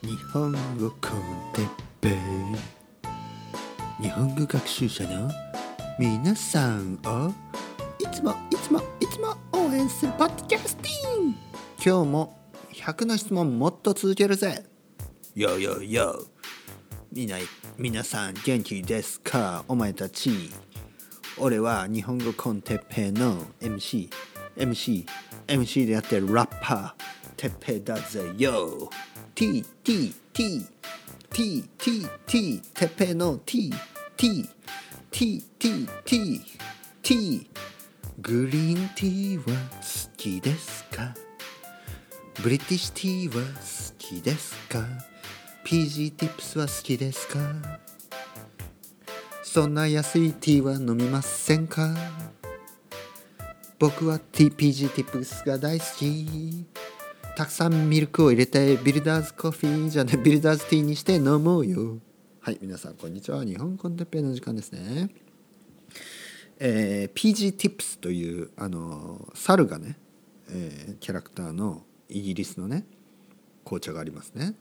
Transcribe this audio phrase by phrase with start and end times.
[0.00, 1.20] 日本語コン
[1.52, 1.68] テッ
[2.00, 2.08] ペ
[4.00, 5.28] イ日本語学習者の
[5.98, 7.32] 皆さんを
[7.98, 11.34] いつもいつもいつも応援するポッドキャスティング。
[11.84, 12.38] 今日も
[12.72, 14.64] 100の質問もっと続けるぜ。
[15.34, 16.24] よよよ
[17.10, 17.38] みな
[17.76, 19.64] 皆さん元気ですか？
[19.66, 20.30] お前たち。
[21.38, 24.08] 俺は日本語コンテッペイの MC
[24.56, 25.06] MC
[25.48, 27.08] MC でやってるラッパー。
[27.36, 28.32] てっぺいだぜ。
[28.38, 28.88] よ
[29.38, 30.66] T T T
[31.30, 33.72] T T T てっぺいの T
[34.16, 34.48] T
[35.12, 36.40] T T T
[37.00, 37.50] T
[38.20, 41.14] グリーンティーは好きですか？
[42.42, 43.60] ブリティッシュティーは好
[43.96, 44.84] きですか
[45.64, 47.38] ？PG ティップスは好きですか？
[49.44, 51.94] そんな安いティーは飲みませんか？
[53.78, 56.66] 僕は TPG ティップスが大好き。
[57.38, 62.00] たくさんミルクを入れてビルダーズコーヒーじゃね ビルダーズティーにして飲もうよ。
[62.40, 63.44] はい皆さんこんにちは。
[63.44, 65.08] 日本コンテッペイの時間ですね。
[66.58, 70.00] えー、PG ティップスというあの猿がね、
[70.48, 72.84] えー、キャラクターのイギリスのね
[73.64, 74.56] 紅茶がありますね、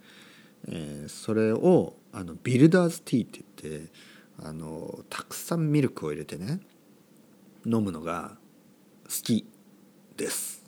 [0.67, 3.91] えー、それをあのビルダーズティーって言って
[4.37, 6.59] あのたくさんミルクを入れてね
[7.65, 8.37] 飲むのが
[9.05, 9.47] 好き
[10.15, 10.63] です。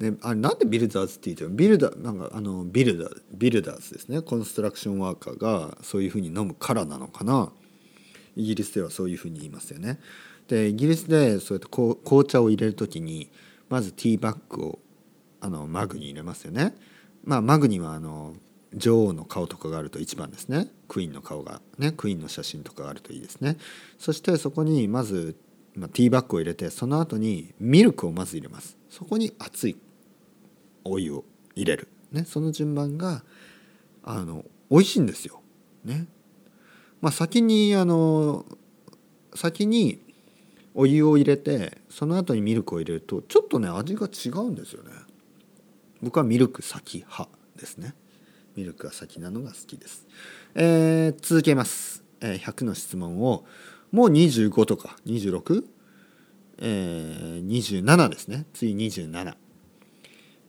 [0.00, 4.22] であれなんでビルダーズって言ってるビルダなんかあのビルダービルダーズですね。
[4.22, 7.52] コンストラクションワーカーがそういうふうに飲むからなのかな。
[8.34, 10.00] イギリスではそういうふうに言いますよね。
[10.48, 11.68] でイギリスでそうやって
[12.02, 13.30] 紅茶を入れる時に
[13.68, 14.78] まずティーバッグを
[15.42, 16.74] あのマグに入れますよね。
[17.22, 18.34] まあマグにはあの
[18.74, 20.68] 女王の顔とかがあると一番ですね。
[20.88, 23.58] クイーンの顔がねクイーンの写真とかがあるといいですね。
[23.98, 25.36] そしてそこにまず、
[25.74, 28.78] まあ、ティーバッグを入れてその後にミルクをまず入れます。
[28.88, 29.76] そこに熱い
[30.84, 33.22] お湯を入れる、ね、その順番が
[34.02, 35.42] あの美味しいんですよ。
[35.84, 36.06] ね
[37.00, 38.44] まあ、先にあの
[39.34, 40.00] 先に
[40.74, 44.90] お湯を入れてその後にミルクを入れるとちょっとね味が違うんですよね。
[46.02, 47.94] 僕はミルク先派ですね。
[48.56, 50.06] ミルクが先なのが好きです。
[50.54, 52.38] えー、続けます、えー。
[52.38, 53.44] 100の質問を
[53.92, 55.64] もう25とか 26?
[56.62, 58.46] えー、ですね。
[58.52, 59.34] 次27。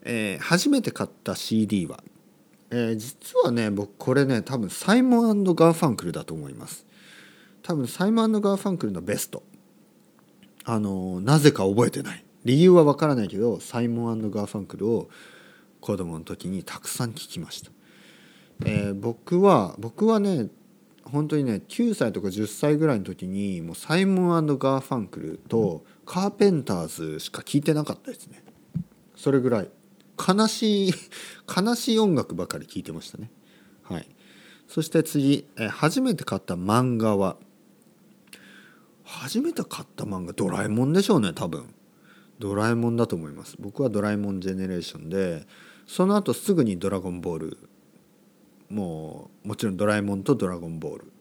[0.03, 2.03] えー、初めて買った CD は、
[2.69, 6.85] えー、実はね僕これね多分サイモンガーファンクルだと思います。
[7.63, 9.43] 多分サイモンガーファンクルのベスト。
[10.63, 12.23] あのなぜか覚えてない。
[12.43, 15.09] 理由はわからないけどサイモンガーファンクルを
[15.79, 17.71] 子供の時にたくさん聞きました、
[18.65, 20.47] えー、僕は僕はね
[21.03, 28.43] 本当にね9歳とか10歳ぐらいの時にもうサイモンガーファンクルとカーペンターズしか聞いてなかったですね。
[29.15, 29.69] それぐらい
[30.27, 30.93] 悲しい
[31.47, 33.31] 悲しい音楽ばかり聴いてましたね。
[33.83, 34.07] はい、
[34.67, 37.37] そして次、え初めて買った漫画は
[39.03, 41.73] 初めて買った漫画ドラえもんでしょうね多分。
[42.39, 43.55] ドラえもんだと思います。
[43.59, 45.45] 僕はドラえもんジェネレーションで
[45.85, 47.57] その後すぐにドラゴンボール
[48.69, 51.11] もうもちろんドラえもんとドラゴンボール。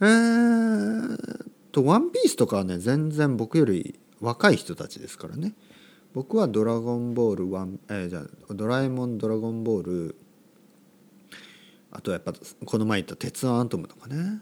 [0.00, 1.46] えー
[1.76, 5.54] とワンピースとかはね全然僕より若い人たちですからね。
[6.16, 10.16] 僕は「ドラゴンボール1」えー、じゃ「ドラえもんドラゴンボール」
[11.92, 12.32] あとはやっぱ
[12.64, 14.40] この前言った「鉄腕アントム」とかね、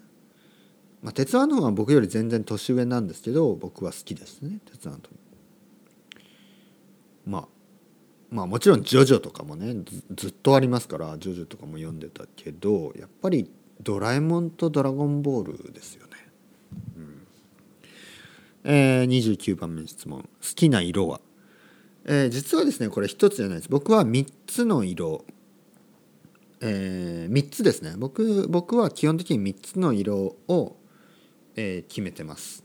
[1.03, 5.19] まあ、鉄腕アトムは僕より全然年上なんですけど僕は好きですね鉄腕アントム
[7.27, 7.49] まあ
[8.31, 9.75] まあもちろん「ジョジョ」とかもね
[10.15, 13.51] ずっとありますから「ジョジョ」とかも読んでたけどやっぱり
[13.83, 16.13] 「ドラえもん」と「ドラゴンボール」ですよね。
[16.99, 17.27] うん
[18.63, 21.21] えー、29番目の質問「好きな色は?」
[22.07, 23.69] えー、実はですねこれ一つじゃないです。
[23.69, 25.25] 僕は3つの色、
[26.61, 27.95] えー、3つですね。
[27.97, 30.77] 僕僕は基本的に3つの色を、
[31.57, 32.65] えー、決めてます、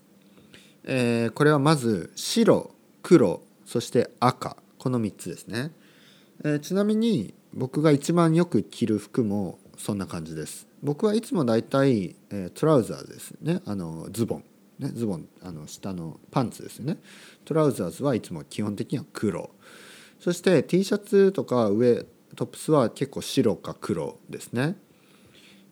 [0.83, 4.57] えー、これはまず白黒そして赤。
[4.77, 5.71] この3つですね、
[6.45, 10.67] えー、ちなみに僕が一番よく着る服もそんな感じです。
[10.81, 13.61] 僕はいつもだいたい、え、トラウザーですね。
[13.65, 14.43] あのズボン。
[14.79, 16.97] ね、ズボンあの下のパンツですよね。
[17.45, 19.51] トラウザーズはいつも基本的には黒。
[20.19, 22.05] そして T シャツとか上
[22.35, 24.75] トップスは結構白か黒ですね、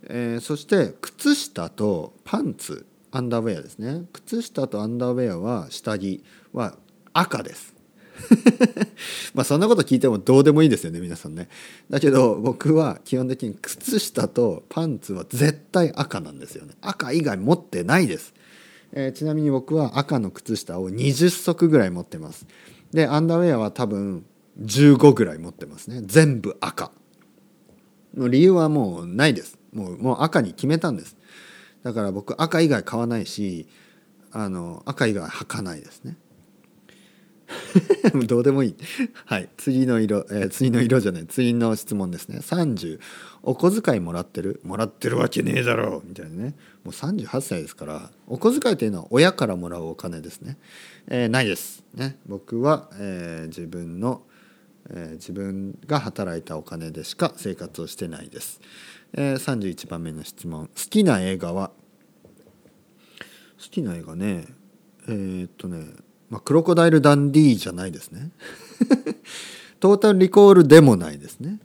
[0.10, 4.04] えー、そして靴下とパンツアンダーウェアですね。
[4.12, 6.78] 靴下とアンダーウェアは下着は
[7.14, 7.74] 赤です。
[9.34, 11.48] まあそんなこと聞いてもどうでもいいですよね皆さんね。
[11.90, 16.74] だけど僕は基本的に靴下とパンツは絶対赤なんですよね。
[16.82, 18.34] 赤以外持ってないです。
[18.94, 22.48] えー、ちなみに僕は赤の靴下を20足ぐらい持ってます。
[22.92, 24.26] でアンダーウェアは多分
[24.62, 26.02] 15ぐらい持ってますね。
[26.06, 26.92] 全部赤。
[28.16, 29.60] の理由はもうないです。
[29.74, 31.18] もうもう赤に決めたんです。
[31.84, 33.68] だから僕赤以外買わないし
[34.32, 36.18] あの赤以外履かないですね。
[38.28, 38.76] どうでもいい。
[39.26, 39.50] はい。
[39.58, 41.28] 次の色、えー、次の色じゃない。
[41.28, 42.40] 次の質問ですね。
[42.40, 43.00] 30
[43.44, 44.60] お小遣いもらってる？
[44.64, 46.56] もらってるわけねえだろみたいなね。
[46.84, 50.58] もう38歳ですからお小遣いというのは親からもらうお金ですね、
[51.08, 51.84] えー、ないです。
[51.94, 52.18] ね。
[52.26, 54.24] 僕は、えー、自分の、
[54.90, 58.62] え、自分が働いたお金でしか生活をしてないです、
[59.14, 60.68] えー、31番目の質問。
[60.68, 61.72] 好きな映画は？
[63.60, 64.46] 好きな映画ね。
[65.08, 66.07] え、っとね。
[66.30, 68.32] まあ、クロコダイル・ダンディーじゃないですね。
[69.80, 71.60] トータル・リコールでもないですね。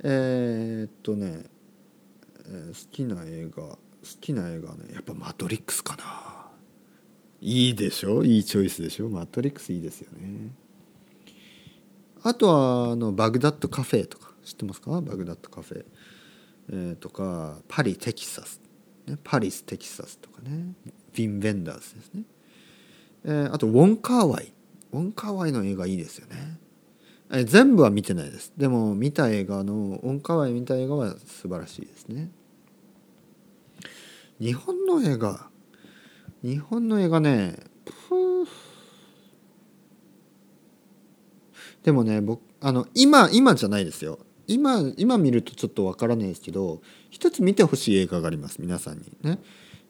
[0.00, 1.44] えー、っとね、
[2.46, 3.78] えー、好きな映画好
[4.20, 6.50] きな映画ねやっぱ「マトリックス」かな。
[7.40, 8.22] いいでしょ？
[8.22, 9.08] いいチョイスでしょ？
[9.08, 10.50] マトリックスいいですよね。
[12.22, 15.00] あとはあのバグダッドカフェとか知ってますか？
[15.00, 15.84] バグダッドカフェ、
[16.70, 18.60] えー、とかパリテキサス、
[19.06, 20.74] ね、パリステキサスとかね。
[21.14, 22.24] ヴィン・ベンダースですね。
[23.24, 24.52] えー、あとウォン・カーワイ。
[24.92, 26.58] ウォン・カーワイの映画いいですよね、
[27.30, 28.52] えー、全部は見てないです。
[28.56, 32.30] でも見た映画のウォン・カーワイ見た映画は素晴らしいですね。
[34.40, 35.48] 日本の映画。
[36.42, 37.56] 日本の映画ね
[41.84, 44.18] でもね僕あの今今じゃないですよ。
[44.46, 49.04] 今今見るとちょっとわからないですけど一つ見てほしい映画があります皆さんに。
[49.22, 49.38] ね、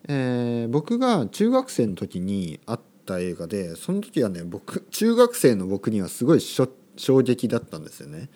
[0.08, 6.68] えー、僕が中学生の時にあったった映画でその時はね僕中学生の僕にはすごい衝
[7.20, 8.30] 撃だったんですよね。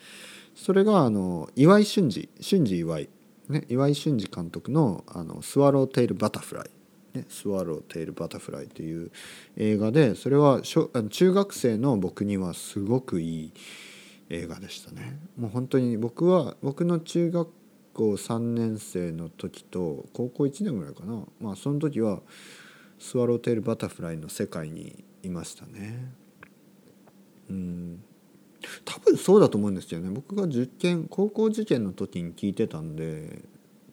[0.55, 3.09] それがあの岩井俊二俊二岩井、
[3.47, 6.69] ね、岩井俊二監督のあの「スワローテイル・バタフライ」
[7.17, 9.11] ね「スワローテイル・バタフライ」という
[9.57, 13.53] 映画でそれは中学生の僕にはすごくいい
[14.29, 15.19] 映画でしたね。
[15.37, 17.49] もう本当に僕は僕の中学
[17.93, 22.21] 校3年生の時と高校1年ぐらいかなまあその時は
[22.99, 26.11] スワローテールバタフライの世界にいましたね。
[27.49, 28.03] うん。
[28.85, 30.09] 多分そうだと思うんですよね。
[30.09, 33.41] 僕が受験高校受験の時に聞いてたんで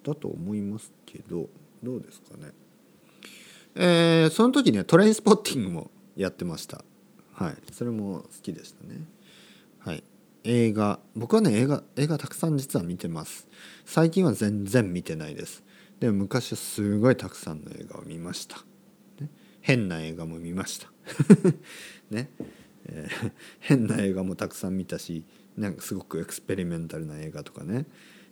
[0.03, 1.49] だと思いますけど
[1.83, 2.53] どうですかね。
[3.77, 6.85] えー、その時ねトレインスポッティングもやってました。
[7.33, 7.57] はい。
[7.73, 9.07] それも好きでしたね。
[9.79, 10.03] はい。
[10.45, 10.99] 映画。
[11.15, 13.47] 僕はね映画映画たくさん実は見てます。
[13.85, 15.63] 最近は全然見てないです。
[16.01, 18.59] でも昔はすごいたくさんの映画を見ました。
[19.67, 20.89] 変な映画も見ました。
[22.09, 22.31] ね、
[22.85, 25.25] えー、変な映画もたくさん見たし
[25.59, 27.85] なんかすごくエクスペリメンタルな映画とかね、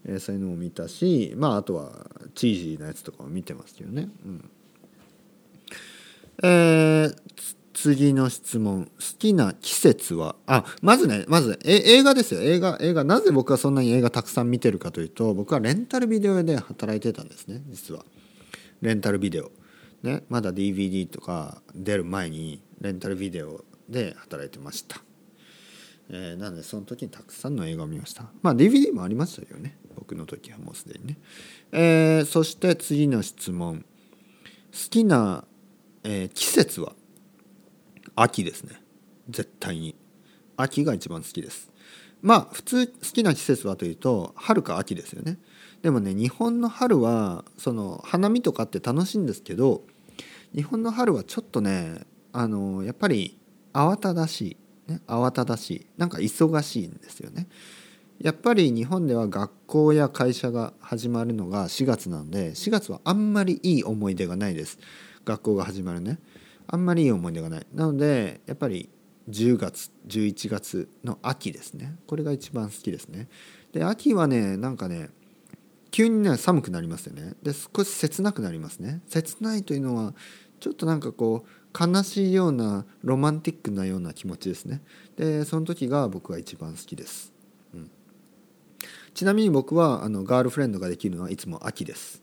[0.05, 4.51] えー、そういうのも見たしまああとはチージーなやつとかも見てますけどね、うん、
[6.45, 7.17] えー、
[7.75, 8.85] 次の質問。
[8.85, 10.37] 好きな季節は？
[10.47, 12.43] あまずねまずえ映画ですよ。
[12.43, 13.03] 映画映画。
[13.03, 18.05] なぜ僕はそんなに映画たくさん見てるかというと僕はレンタルビデオ屋で働いてたんですね実は。
[18.83, 19.51] レンタルビデオ。
[20.05, 24.99] ね、まだ DVD とか出る前にレンタルビデオで働いてました、
[26.11, 28.27] えー、なのでその時にたくさんの映画を見ました。
[28.43, 29.79] まあ DVD もありましたよね。
[29.97, 31.19] 僕の時はもうすでにね、
[31.73, 33.87] えー、そして次の質問。
[34.73, 35.45] 好きな、
[36.03, 36.93] えー、季節は
[38.15, 38.83] 秋ですね。
[39.31, 39.97] 絶対に。
[40.59, 41.71] 秋が一番好きです。
[42.21, 45.39] まあ普通好きな季節はというと春か秋ですよね。
[45.81, 49.83] でもね日本の春はその花見とかって楽しいんですけど
[50.55, 52.01] 日本の春はちょっとね
[52.33, 53.39] あのやっぱり
[53.73, 54.57] 慌ただし
[54.89, 57.49] い、ね、慌ただしいなんか忙しいんですよね。
[58.21, 64.79] やっぱり日本では学校や会社が始まるのが4月なので4月はあんまりいい思い出がないです。
[65.25, 66.19] 学校が始まるね。
[66.67, 67.67] あんまりいい思い出がない。
[67.75, 68.89] なのでやっぱり
[69.29, 71.97] 10月11月の秋ですね。
[72.07, 73.29] これが一番好きですね。
[73.73, 75.11] で秋はねなんかね
[75.91, 77.35] 急にね寒くなりますよね。
[77.43, 79.01] で少し切なくなりますね。
[79.09, 80.15] 切ないというのは
[80.65, 84.81] ちょっとなんかこう悲しいようなロマンティックなような気持ちですね。
[85.19, 87.35] でその時が僕は一番好きです、
[87.75, 87.91] うん、
[89.13, 92.23] ちなみに僕はあのガールフレンドができるのはいつも秋です。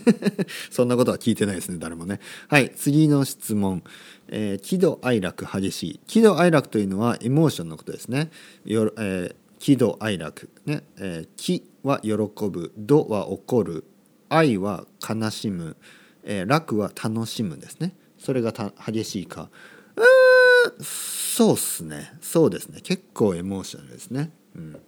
[0.70, 2.20] そんなことは聞いてないですね誰もね。
[2.48, 3.84] はい次の質問、
[4.28, 6.00] えー、喜怒哀楽激しい。
[6.06, 8.30] 喜怒哀楽というのはエモーションのことですね。
[8.64, 12.14] よ、えー、喜怒哀楽ね、えー、喜は喜
[12.48, 13.84] ぶ怒は怒る。
[14.30, 15.76] 愛は悲しむ。
[16.24, 17.96] えー、楽は楽しむですね。
[18.18, 19.50] それが激しいか。
[19.96, 22.12] うーそうっすね。
[22.20, 22.80] そうですね。
[22.82, 24.80] 結構エモーショナルですね、うん、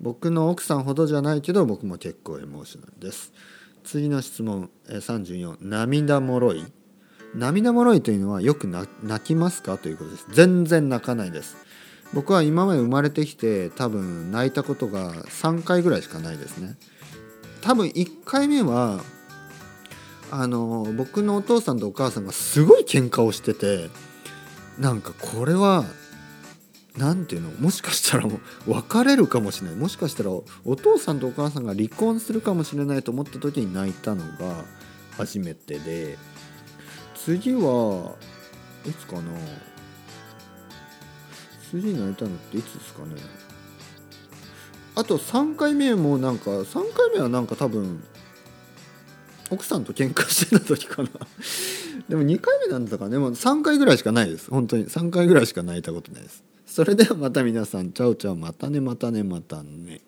[0.00, 3.32] 僕の奥さんほどじゃないけど僕も結構エモーショナルです。
[3.82, 6.64] 次の質問、えー、34涙もろい？
[7.34, 8.88] 涙もろいというのはよく泣
[9.24, 9.78] きますか？
[9.78, 10.26] ということです。
[10.32, 11.56] 全然泣かないです、
[12.12, 16.76] 僕は今まで生まれてきて多分泣いたことが3回ぐらいしかないですね。
[17.62, 19.00] 多分1回目は
[20.32, 23.90] あの僕のお父さんとお母さんがすごい喧嘩をしてて
[24.78, 25.84] なんかこれは
[26.96, 28.28] 何ていうのもしかしたら
[28.66, 29.76] 別れるかもしれない。
[29.76, 30.44] もしかしたらお
[30.76, 34.64] 父さんとお母さんが離婚するかもしれないと思った時に泣いたのが
[35.16, 36.18] 初めてで
[37.14, 38.16] 次は
[38.86, 39.22] いつかな？
[41.70, 43.14] 次泣いたのっていつですかね？
[44.96, 48.02] あと3回目もなんか3回目はなんか多分
[49.50, 51.08] 奥さんと喧嘩してた時かな。
[52.08, 54.50] でも2回目なんだからねもう3回ぐらいしかないです。
[54.50, 54.86] 本当に。
[54.86, 56.44] 3回ぐらいしか泣いたことないです。
[56.66, 57.92] それではまた皆さん。
[57.92, 60.00] チャオチャオまたねまたねまたね。